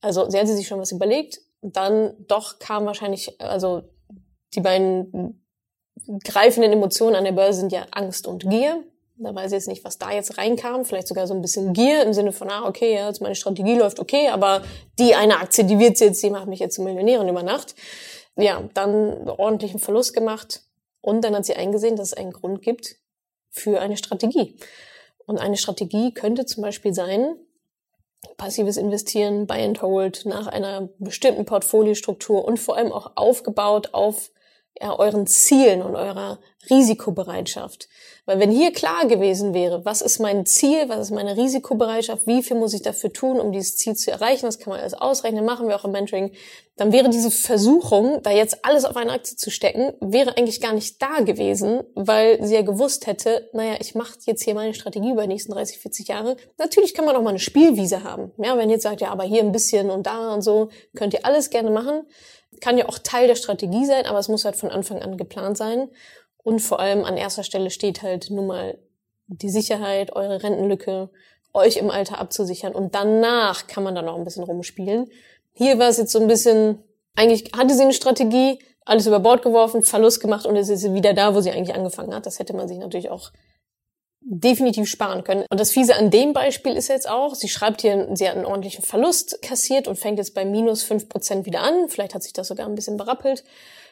[0.00, 1.40] Also sie hatte sich schon was überlegt.
[1.62, 3.82] Dann doch kam wahrscheinlich, also
[4.54, 5.45] die beiden
[6.24, 8.82] greifenden Emotionen an der Börse sind ja Angst und Gier.
[9.18, 10.84] Da weiß ich jetzt nicht, was da jetzt reinkam.
[10.84, 13.74] Vielleicht sogar so ein bisschen Gier im Sinne von, ah, okay, ja, jetzt meine Strategie
[13.74, 14.62] läuft okay, aber
[14.98, 17.74] die eine Aktie, die wird jetzt, die macht mich jetzt zu Millionärin über Nacht.
[18.36, 20.62] Ja, dann ordentlichen Verlust gemacht.
[21.00, 22.96] Und dann hat sie eingesehen, dass es einen Grund gibt
[23.48, 24.56] für eine Strategie.
[25.24, 27.36] Und eine Strategie könnte zum Beispiel sein,
[28.36, 34.30] passives Investieren, Buy and Hold nach einer bestimmten Portfoliostruktur und vor allem auch aufgebaut auf
[34.80, 37.88] ja, euren Zielen und eurer Risikobereitschaft.
[38.26, 42.42] Weil wenn hier klar gewesen wäre, was ist mein Ziel, was ist meine Risikobereitschaft, wie
[42.42, 45.44] viel muss ich dafür tun, um dieses Ziel zu erreichen, das kann man alles ausrechnen,
[45.44, 46.32] machen wir auch im Mentoring,
[46.76, 50.72] dann wäre diese Versuchung, da jetzt alles auf eine Aktie zu stecken, wäre eigentlich gar
[50.72, 55.12] nicht da gewesen, weil sie ja gewusst hätte, naja, ich mache jetzt hier meine Strategie
[55.12, 56.36] über die nächsten 30, 40 Jahre.
[56.58, 58.32] Natürlich kann man auch mal eine Spielwiese haben.
[58.42, 61.14] Ja, wenn ihr jetzt sagt, ja, aber hier ein bisschen und da und so, könnt
[61.14, 62.02] ihr alles gerne machen
[62.60, 65.56] kann ja auch Teil der Strategie sein, aber es muss halt von Anfang an geplant
[65.56, 65.88] sein.
[66.42, 68.78] Und vor allem an erster Stelle steht halt nun mal
[69.26, 71.10] die Sicherheit, eure Rentenlücke,
[71.52, 72.72] euch im Alter abzusichern.
[72.74, 75.10] Und danach kann man da noch ein bisschen rumspielen.
[75.52, 76.82] Hier war es jetzt so ein bisschen,
[77.16, 81.12] eigentlich hatte sie eine Strategie, alles über Bord geworfen, Verlust gemacht und jetzt ist wieder
[81.12, 82.26] da, wo sie eigentlich angefangen hat.
[82.26, 83.32] Das hätte man sich natürlich auch
[84.28, 85.44] definitiv sparen können.
[85.50, 88.44] Und das Fiese an dem Beispiel ist jetzt auch, sie schreibt hier, sie hat einen
[88.44, 91.88] ordentlichen Verlust kassiert und fängt jetzt bei minus fünf Prozent wieder an.
[91.88, 93.44] Vielleicht hat sich das sogar ein bisschen berappelt.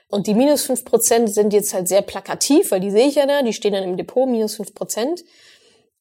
[0.09, 3.27] Und die minus fünf Prozent sind jetzt halt sehr plakativ, weil die sehe ich ja
[3.27, 5.25] da, die stehen dann im Depot, minus fünf Prozent.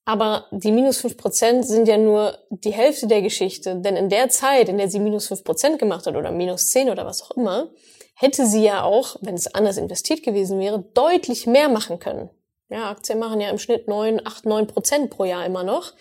[0.05, 3.75] Aber die minus fünf Prozent sind ja nur die Hälfte der Geschichte.
[3.77, 6.89] Denn in der Zeit, in der sie minus fünf Prozent gemacht hat oder minus zehn
[6.89, 7.69] oder was auch immer,
[8.15, 12.29] hätte sie ja auch, wenn es anders investiert gewesen wäre, deutlich mehr machen können.
[12.69, 15.93] Ja, Aktien machen ja im Schnitt neun, acht, neun Prozent pro Jahr immer noch.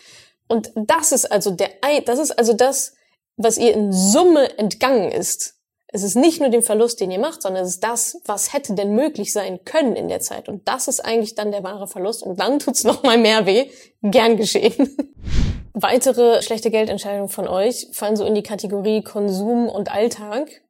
[0.48, 1.70] Und das ist also der,
[2.04, 2.94] das ist also das,
[3.36, 5.56] was ihr in Summe entgangen ist.
[5.94, 8.74] Es ist nicht nur den Verlust, den ihr macht, sondern es ist das, was hätte
[8.74, 10.48] denn möglich sein können in der Zeit.
[10.48, 12.22] Und das ist eigentlich dann der wahre Verlust.
[12.22, 13.70] Und dann tut's noch mal mehr weh.
[14.00, 14.96] Gern geschehen.
[15.74, 20.62] Weitere schlechte Geldentscheidungen von euch fallen so in die Kategorie Konsum und Alltag.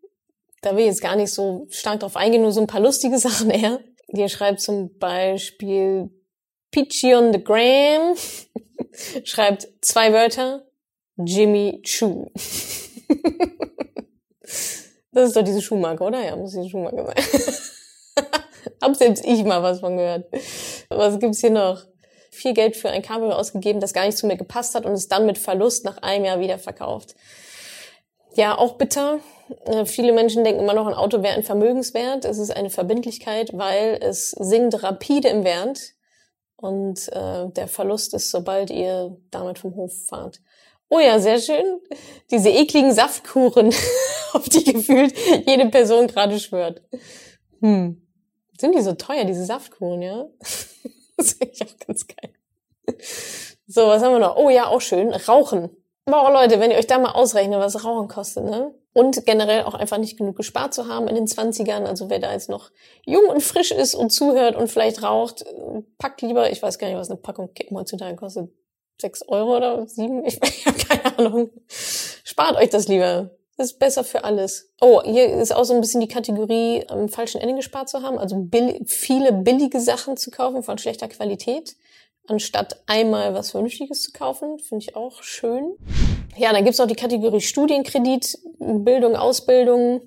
[0.60, 3.18] Da will ich jetzt gar nicht so stark drauf eingehen, nur so ein paar lustige
[3.20, 3.78] Sachen eher.
[4.08, 6.10] Ihr schreibt zum Beispiel
[6.70, 8.16] Peachy on the Gram,
[9.24, 10.66] schreibt zwei Wörter,
[11.16, 12.30] Jimmy Choo.
[15.12, 16.24] das ist doch diese Schuhmarke, oder?
[16.24, 18.24] Ja, muss diese Schuhmarke sein.
[18.82, 20.26] Hab selbst ich mal was von gehört.
[20.88, 21.84] Was gibt's hier noch?
[22.30, 25.08] Viel Geld für ein Cabrio ausgegeben, das gar nicht zu mir gepasst hat und es
[25.08, 27.14] dann mit Verlust nach einem Jahr wieder verkauft.
[28.34, 29.20] Ja, auch bitter.
[29.64, 32.24] Äh, viele Menschen denken immer noch, ein Auto wäre ein Vermögenswert.
[32.24, 35.94] Es ist eine Verbindlichkeit, weil es sinkt rapide im Wert
[36.56, 40.40] und äh, der Verlust ist, sobald ihr damit vom Hof fahrt.
[40.88, 41.80] Oh ja, sehr schön.
[42.30, 43.74] Diese ekligen Saftkuren,
[44.32, 45.14] auf die gefühlt
[45.46, 46.82] jede Person gerade schwört.
[47.60, 48.06] Hm.
[48.58, 50.26] Sind die so teuer, diese Saftkuren, ja?
[51.16, 52.32] das finde ich auch ganz geil.
[53.66, 54.36] So, was haben wir noch?
[54.36, 55.12] Oh ja, auch schön.
[55.12, 55.70] Rauchen.
[56.04, 58.74] Boah, Leute, wenn ihr euch da mal ausrechnet, was Rauchen kostet, ne?
[58.92, 61.84] Und generell auch einfach nicht genug gespart zu haben in den 20ern.
[61.84, 62.70] Also wer da jetzt noch
[63.06, 65.44] jung und frisch ist und zuhört und vielleicht raucht,
[65.98, 68.50] packt lieber, ich weiß gar nicht, was eine Packung Kippen heutzutage kostet.
[69.00, 70.24] Sechs Euro oder sieben?
[70.24, 71.50] Ich, ich habe keine Ahnung.
[71.68, 73.30] Spart euch das lieber.
[73.56, 74.72] Das ist besser für alles.
[74.80, 78.18] Oh, hier ist auch so ein bisschen die Kategorie, am falschen Ende gespart zu haben.
[78.18, 81.76] Also bill viele billige Sachen zu kaufen von schlechter Qualität
[82.26, 84.58] anstatt einmal was Vernünftiges zu kaufen.
[84.58, 85.76] Finde ich auch schön.
[86.36, 90.00] Ja, dann gibt's auch die Kategorie Studienkredit, Bildung, Ausbildung.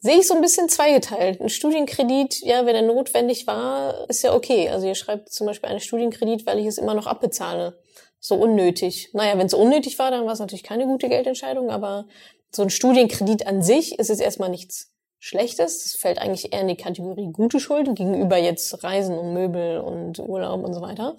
[0.00, 1.40] Sehe ich so ein bisschen zweigeteilt.
[1.40, 4.68] Ein Studienkredit, ja, wenn er notwendig war, ist ja okay.
[4.68, 7.78] Also ihr schreibt zum Beispiel einen Studienkredit, weil ich es immer noch abbezahle.
[8.20, 9.10] So unnötig.
[9.12, 12.06] Naja, wenn es unnötig war, dann war es natürlich keine gute Geldentscheidung, aber
[12.50, 15.82] so ein Studienkredit an sich ist jetzt erstmal nichts Schlechtes.
[15.82, 20.18] Das fällt eigentlich eher in die Kategorie gute Schulden gegenüber jetzt Reisen und Möbel und
[20.18, 21.16] Urlaub und so weiter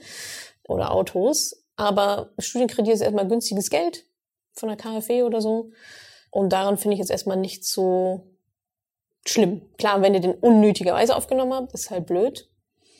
[0.67, 1.63] oder Autos.
[1.75, 4.05] Aber Studienkredit ist erstmal günstiges Geld
[4.53, 5.71] von der KfW oder so.
[6.31, 8.21] Und daran finde ich jetzt erstmal nicht so
[9.25, 9.61] schlimm.
[9.77, 12.49] Klar, wenn ihr den unnötigerweise aufgenommen habt, ist halt blöd.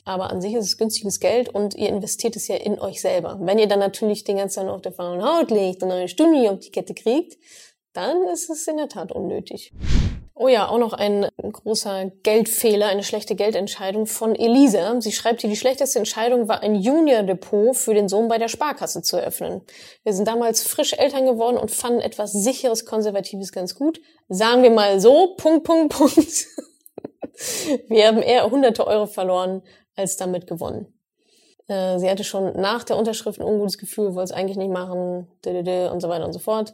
[0.05, 3.37] Aber an sich ist es günstiges Geld und ihr investiert es ja in euch selber.
[3.41, 6.49] Wenn ihr dann natürlich den ganzen Tag auf der faulen Haut liegt und eine Studie
[6.49, 7.37] auf die Kette kriegt,
[7.93, 9.73] dann ist es in der Tat unnötig.
[10.41, 15.01] Oh ja, auch noch ein großer Geldfehler, eine schlechte Geldentscheidung von Elisa.
[15.01, 19.01] Sie schreibt hier, die schlechteste Entscheidung war ein Junior-Depot für den Sohn bei der Sparkasse
[19.01, 19.63] zu eröffnen.
[20.03, 23.99] Wir sind damals frisch Eltern geworden und fanden etwas sicheres, konservatives ganz gut.
[24.29, 26.15] Sagen wir mal so, Punkt, Punkt, Punkt.
[27.89, 29.61] Wir haben eher hunderte Euro verloren
[29.97, 30.93] als damit gewonnen.
[31.67, 35.27] Äh, sie hatte schon nach der Unterschrift ein ungutes Gefühl, wollte es eigentlich nicht machen,
[35.45, 36.73] und so weiter und so fort.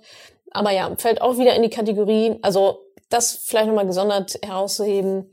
[0.51, 2.84] Aber ja, fällt auch wieder in die Kategorie, also
[3.15, 5.31] das vielleicht nochmal gesondert herauszuheben,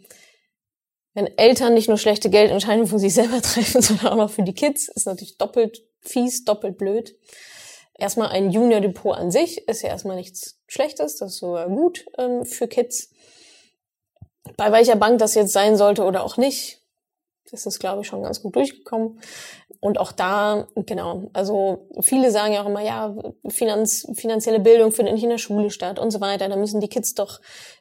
[1.14, 4.54] wenn Eltern nicht nur schlechte Geldentscheidungen für sich selber treffen, sondern auch noch für die
[4.54, 7.16] Kids, ist natürlich doppelt fies, doppelt blöd.
[7.98, 12.44] Erstmal ein Junior-Depot an sich ist ja erstmal nichts Schlechtes, das ist sogar gut ähm,
[12.44, 13.10] für Kids.
[14.56, 16.81] Bei welcher Bank das jetzt sein sollte oder auch nicht,
[17.50, 19.20] das ist, glaube ich, schon ganz gut durchgekommen.
[19.80, 23.14] Und auch da, genau, also viele sagen ja auch immer, ja,
[23.48, 26.48] Finanz, finanzielle Bildung findet nicht in der Schule statt und so weiter.
[26.48, 27.40] Da müssen die Kids doch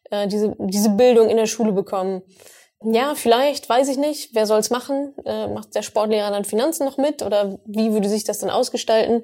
[0.10, 2.24] äh, diese, diese Bildung in der Schule bekommen.
[2.84, 4.34] Ja, vielleicht, weiß ich nicht.
[4.34, 5.14] Wer soll's machen?
[5.26, 7.22] Äh, macht der Sportlehrer dann Finanzen noch mit?
[7.22, 9.24] Oder wie würde sich das dann ausgestalten?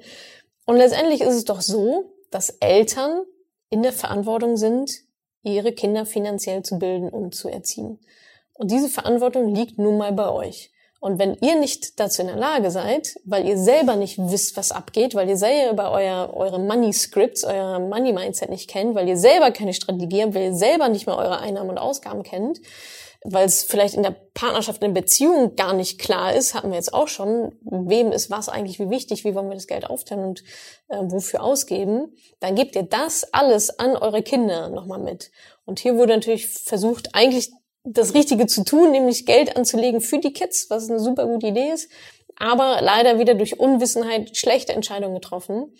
[0.64, 3.22] Und letztendlich ist es doch so, dass Eltern
[3.70, 4.92] in der Verantwortung sind,
[5.42, 7.98] ihre Kinder finanziell zu bilden und zu erziehen.
[8.58, 10.72] Und diese Verantwortung liegt nun mal bei euch.
[11.00, 14.72] Und wenn ihr nicht dazu in der Lage seid, weil ihr selber nicht wisst, was
[14.72, 19.16] abgeht, weil ihr selber euer, eure Money Scripts, euer Money Mindset nicht kennt, weil ihr
[19.16, 22.60] selber keine Strategie habt, weil ihr selber nicht mal eure Einnahmen und Ausgaben kennt,
[23.22, 26.76] weil es vielleicht in der Partnerschaft, in der Beziehung gar nicht klar ist, hatten wir
[26.76, 30.24] jetzt auch schon, wem ist was eigentlich wie wichtig, wie wollen wir das Geld aufteilen
[30.24, 30.42] und
[30.88, 35.30] äh, wofür ausgeben, dann gebt ihr das alles an eure Kinder nochmal mit.
[35.64, 37.52] Und hier wurde natürlich versucht, eigentlich
[37.92, 41.70] das Richtige zu tun, nämlich Geld anzulegen für die Kids, was eine super gute Idee
[41.72, 41.90] ist.
[42.40, 45.74] aber leider wieder durch Unwissenheit schlechte Entscheidungen getroffen.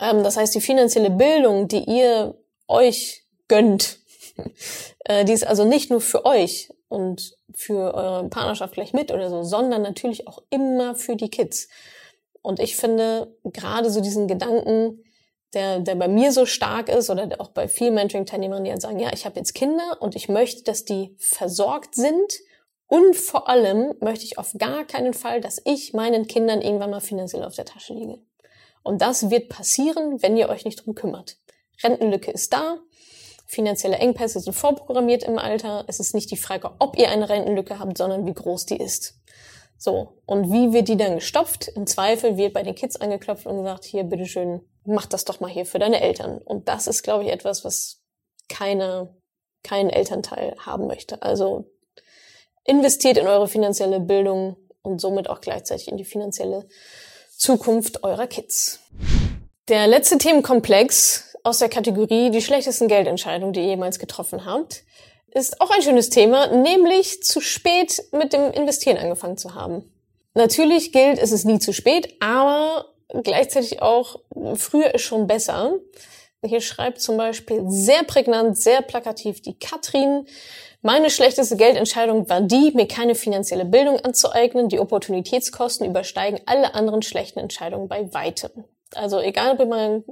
[0.00, 2.34] Ähm, das heißt, die finanzielle Bildung, die ihr
[2.66, 3.98] euch gönnt,
[5.04, 9.28] äh, die ist also nicht nur für euch und für eure Partnerschaft gleich mit oder
[9.28, 11.68] so, sondern natürlich auch immer für die Kids.
[12.42, 15.04] Und ich finde gerade so diesen Gedanken,
[15.54, 18.98] der, der bei mir so stark ist oder auch bei vielen Mentoring-Teilnehmern, die halt sagen,
[18.98, 22.40] ja, ich habe jetzt Kinder und ich möchte, dass die versorgt sind
[22.86, 27.00] und vor allem möchte ich auf gar keinen Fall, dass ich meinen Kindern irgendwann mal
[27.00, 28.18] finanziell auf der Tasche liege.
[28.82, 31.36] Und das wird passieren, wenn ihr euch nicht drum kümmert.
[31.82, 32.78] Rentenlücke ist da,
[33.46, 35.84] finanzielle Engpässe sind vorprogrammiert im Alter.
[35.86, 39.20] Es ist nicht die Frage, ob ihr eine Rentenlücke habt, sondern wie groß die ist.
[39.76, 41.68] So, und wie wird die dann gestopft?
[41.68, 45.50] Im Zweifel wird bei den Kids angeklopft und gesagt, hier, bitteschön, mach das doch mal
[45.50, 46.38] hier für deine Eltern.
[46.38, 48.02] Und das ist, glaube ich, etwas, was
[48.48, 49.14] keine,
[49.62, 51.22] kein Elternteil haben möchte.
[51.22, 51.70] Also
[52.64, 56.68] investiert in eure finanzielle Bildung und somit auch gleichzeitig in die finanzielle
[57.36, 58.80] Zukunft eurer Kids.
[59.68, 64.84] Der letzte Themenkomplex aus der Kategorie die schlechtesten Geldentscheidungen, die ihr jemals getroffen habt,
[65.32, 69.84] ist auch ein schönes Thema, nämlich zu spät mit dem Investieren angefangen zu haben.
[70.34, 72.86] Natürlich gilt, es ist nie zu spät, aber
[73.22, 74.20] gleichzeitig auch
[74.54, 75.74] früher ist schon besser.
[76.44, 80.26] Hier schreibt zum Beispiel sehr prägnant, sehr plakativ die Katrin.
[80.80, 84.70] Meine schlechteste Geldentscheidung war die, mir keine finanzielle Bildung anzueignen.
[84.70, 88.64] Die Opportunitätskosten übersteigen alle anderen schlechten Entscheidungen bei weitem.
[88.94, 90.04] Also egal, ob ihr mal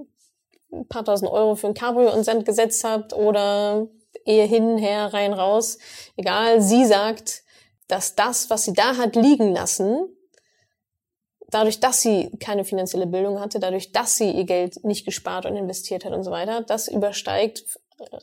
[0.70, 3.88] ein paar tausend Euro für ein Cabrio und Cent gesetzt habt oder
[4.26, 5.78] ehe hin, her, rein, raus.
[6.16, 7.42] Egal, sie sagt,
[7.88, 10.14] dass das, was sie da hat liegen lassen,
[11.50, 15.56] dadurch, dass sie keine finanzielle Bildung hatte, dadurch, dass sie ihr Geld nicht gespart und
[15.56, 17.64] investiert hat und so weiter, das übersteigt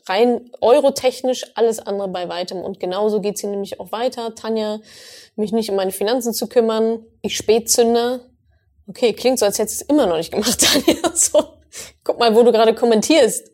[0.06, 2.60] rein eurotechnisch alles andere bei weitem.
[2.60, 4.34] Und genauso geht sie nämlich auch weiter.
[4.34, 4.80] Tanja,
[5.34, 7.04] mich nicht um meine Finanzen zu kümmern.
[7.22, 8.20] Ich Spätzünder.
[8.88, 11.14] Okay, klingt so, als hättest du es immer noch nicht gemacht, Tanja.
[11.14, 11.44] So,
[12.04, 13.50] guck mal, wo du gerade kommentierst.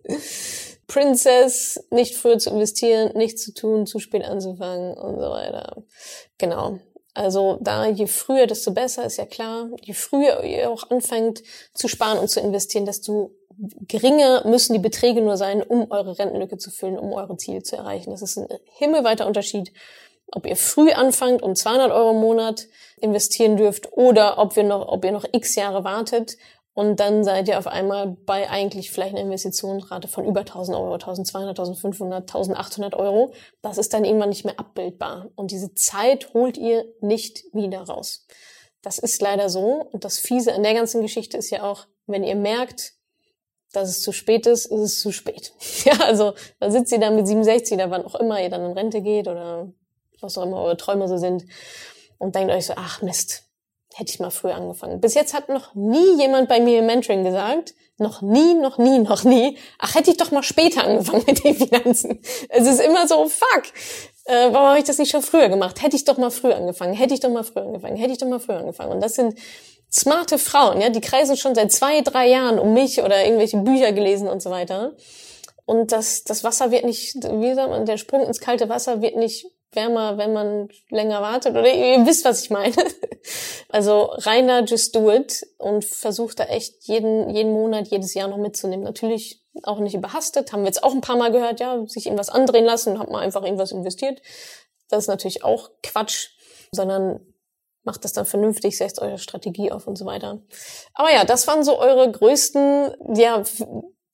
[0.86, 5.82] Princess, nicht früher zu investieren, nichts zu tun, zu spät anzufangen und so weiter.
[6.36, 6.80] Genau.
[7.14, 9.68] Also da je früher, desto besser, ist ja klar.
[9.82, 11.42] Je früher ihr auch anfängt
[11.74, 13.32] zu sparen und zu investieren, desto
[13.86, 17.76] geringer müssen die Beträge nur sein, um eure Rentenlücke zu füllen, um eure Ziele zu
[17.76, 18.10] erreichen.
[18.10, 19.72] Das ist ein himmelweiter Unterschied,
[20.32, 24.88] ob ihr früh anfangt und 200 Euro im Monat investieren dürft oder ob, wir noch,
[24.88, 26.38] ob ihr noch x Jahre wartet
[26.74, 30.94] und dann seid ihr auf einmal bei eigentlich vielleicht einer Investitionsrate von über 1000 Euro,
[30.94, 33.34] 1200, 1500, 1800 Euro.
[33.60, 35.30] Das ist dann irgendwann nicht mehr abbildbar.
[35.34, 38.26] Und diese Zeit holt ihr nicht wieder raus.
[38.80, 39.86] Das ist leider so.
[39.92, 42.94] Und das Fiese an der ganzen Geschichte ist ja auch, wenn ihr merkt,
[43.72, 45.52] dass es zu spät ist, ist es zu spät.
[45.84, 48.72] ja, also da sitzt ihr dann mit 67 oder wann auch immer ihr dann in
[48.72, 49.70] Rente geht oder
[50.22, 51.44] was auch immer eure Träume so sind
[52.18, 53.44] und denkt euch so, ach Mist,
[53.98, 55.00] hätte ich mal früher angefangen.
[55.00, 58.98] Bis jetzt hat noch nie jemand bei mir im Mentoring gesagt, noch nie, noch nie,
[58.98, 62.20] noch nie, ach, hätte ich doch mal später angefangen mit den Finanzen.
[62.48, 63.64] Es ist immer so, fuck,
[64.24, 65.82] äh, warum habe ich das nicht schon früher gemacht?
[65.82, 68.28] Hätte ich doch mal früher angefangen, hätte ich doch mal früher angefangen, hätte ich doch
[68.28, 68.92] mal früher angefangen.
[68.92, 69.38] Und das sind
[69.90, 73.92] smarte Frauen, ja, die kreisen schon seit zwei, drei Jahren um mich oder irgendwelche Bücher
[73.92, 74.96] gelesen und so weiter.
[75.64, 79.16] Und das, das Wasser wird nicht, wie sagt man, der Sprung ins kalte Wasser wird
[79.16, 81.52] nicht wärmer, wenn man länger wartet.
[81.52, 82.74] Oder ihr wisst, was ich meine.
[83.68, 88.36] Also reiner just do it und versucht da echt jeden, jeden Monat, jedes Jahr noch
[88.36, 88.84] mitzunehmen.
[88.84, 92.28] Natürlich auch nicht überhastet, haben wir jetzt auch ein paar Mal gehört, ja, sich irgendwas
[92.28, 94.20] andrehen lassen hat man einfach irgendwas investiert.
[94.88, 96.30] Das ist natürlich auch Quatsch,
[96.72, 97.20] sondern
[97.84, 100.40] macht das dann vernünftig, setzt eure Strategie auf und so weiter.
[100.94, 103.42] Aber ja, das waren so eure größten, ja,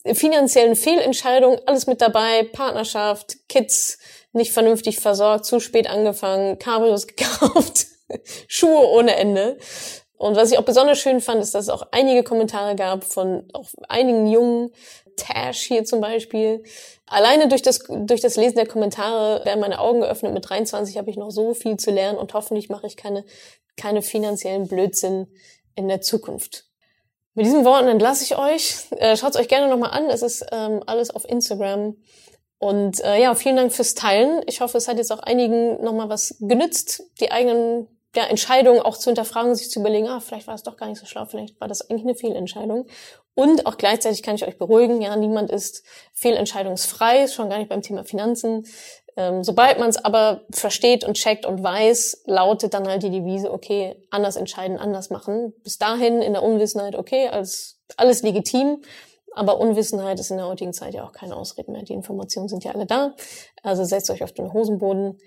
[0.04, 3.98] finanziellen Fehlentscheidungen, alles mit dabei, Partnerschaft, Kids,
[4.32, 7.86] nicht vernünftig versorgt, zu spät angefangen, Cabrios gekauft,
[8.46, 9.58] Schuhe ohne Ende.
[10.16, 13.48] Und was ich auch besonders schön fand, ist, dass es auch einige Kommentare gab von
[13.52, 14.72] auch einigen Jungen,
[15.16, 16.62] Tash hier zum Beispiel.
[17.06, 20.32] Alleine durch das, durch das Lesen der Kommentare werden meine Augen geöffnet.
[20.32, 23.24] Mit 23 habe ich noch so viel zu lernen und hoffentlich mache ich keine,
[23.76, 25.26] keine finanziellen Blödsinn
[25.74, 26.67] in der Zukunft.
[27.38, 28.86] Mit diesen Worten entlasse ich euch.
[28.96, 30.10] Äh, Schaut es euch gerne nochmal an.
[30.10, 31.96] Es ist ähm, alles auf Instagram.
[32.58, 34.42] Und äh, ja, vielen Dank fürs Teilen.
[34.46, 37.86] Ich hoffe, es hat jetzt auch einigen nochmal was genützt, die eigenen
[38.16, 40.98] ja, Entscheidungen auch zu hinterfragen, sich zu überlegen, ah, vielleicht war es doch gar nicht
[40.98, 42.88] so schlau, vielleicht war das eigentlich eine Fehlentscheidung.
[43.34, 45.84] Und auch gleichzeitig kann ich euch beruhigen, ja, niemand ist
[46.14, 48.66] fehlentscheidungsfrei, schon gar nicht beim Thema Finanzen.
[49.18, 53.52] Ähm, sobald man es aber versteht und checkt und weiß, lautet dann halt die Devise,
[53.52, 55.52] okay, anders entscheiden, anders machen.
[55.64, 58.80] Bis dahin in der Unwissenheit, okay, als alles legitim.
[59.34, 61.82] Aber Unwissenheit ist in der heutigen Zeit ja auch keine Ausrede mehr.
[61.82, 63.16] Die Informationen sind ja alle da.
[63.64, 65.18] Also setzt euch auf den Hosenboden,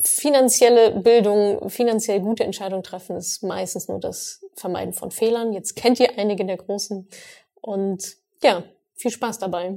[0.00, 5.52] finanzielle Bildung, finanziell gute Entscheidungen treffen, ist meistens nur das Vermeiden von Fehlern.
[5.52, 7.08] Jetzt kennt ihr einige der großen.
[7.60, 8.64] Und ja,
[8.96, 9.76] viel Spaß dabei.